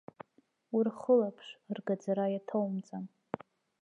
[0.75, 1.47] Урхылаԥш,
[1.77, 3.05] ргаӡара иаҭоумҵан!